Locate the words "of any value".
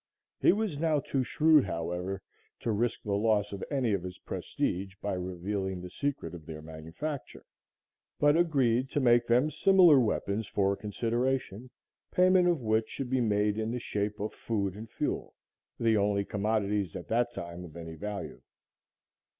17.63-18.41